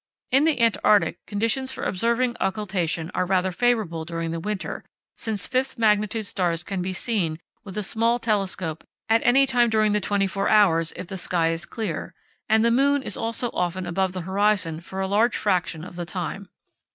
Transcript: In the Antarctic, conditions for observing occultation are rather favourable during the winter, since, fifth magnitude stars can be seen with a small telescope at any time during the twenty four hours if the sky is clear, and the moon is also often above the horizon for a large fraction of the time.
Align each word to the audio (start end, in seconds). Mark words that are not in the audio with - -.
In 0.31 0.45
the 0.45 0.59
Antarctic, 0.59 1.23
conditions 1.27 1.71
for 1.71 1.83
observing 1.83 2.35
occultation 2.41 3.11
are 3.13 3.23
rather 3.23 3.51
favourable 3.51 4.03
during 4.03 4.31
the 4.31 4.39
winter, 4.39 4.83
since, 5.15 5.45
fifth 5.45 5.77
magnitude 5.77 6.25
stars 6.25 6.63
can 6.63 6.81
be 6.81 6.91
seen 6.91 7.37
with 7.63 7.77
a 7.77 7.83
small 7.83 8.17
telescope 8.17 8.83
at 9.09 9.21
any 9.23 9.45
time 9.45 9.69
during 9.69 9.91
the 9.91 10.01
twenty 10.01 10.25
four 10.25 10.49
hours 10.49 10.91
if 10.95 11.05
the 11.05 11.17
sky 11.17 11.51
is 11.51 11.67
clear, 11.67 12.15
and 12.49 12.65
the 12.65 12.71
moon 12.71 13.03
is 13.03 13.15
also 13.15 13.51
often 13.53 13.85
above 13.85 14.13
the 14.13 14.21
horizon 14.21 14.79
for 14.81 15.01
a 15.01 15.07
large 15.07 15.37
fraction 15.37 15.83
of 15.85 15.95
the 15.95 16.05
time. 16.07 16.49